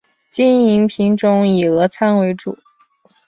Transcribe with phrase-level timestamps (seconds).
[0.31, 2.57] 经营品种以俄餐为主。